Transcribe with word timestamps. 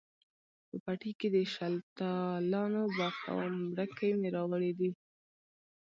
په 0.69 0.75
پټي 0.85 1.11
کښې 1.19 1.29
د 1.35 1.37
شلتالانو 1.53 2.81
باغ 2.97 3.15
کوم، 3.25 3.53
ډکي 3.75 4.09
مې 4.19 4.29
راوړي 4.35 4.71
دي 4.79 4.89